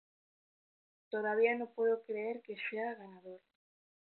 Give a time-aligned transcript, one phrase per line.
[1.11, 3.39] Todavía no puedo creer que sea ganador".